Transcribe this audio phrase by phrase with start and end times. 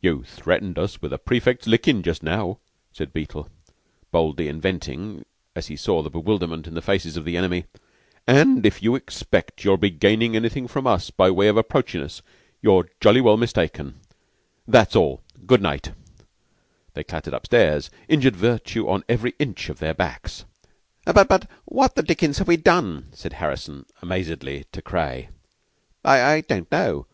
[0.00, 2.58] "You threatened us with a prefect's lickin' just now,"
[2.90, 3.48] said Beetle,
[4.10, 7.66] boldly inventing as he saw the bewilderment in the faces of the enemy.
[8.26, 12.20] "And if you expect you'll gain anything from us by your way of approachin' us,
[12.62, 14.00] you're jolly well mistaken.
[14.66, 15.22] That's all.
[15.46, 15.92] Good night."
[16.94, 20.46] They clattered upstairs, injured virtue on every inch of their backs.
[21.04, 25.28] "But but what the dickens have we done?" said Harrison, amazedly, to Craye.
[26.04, 27.06] "I don't know.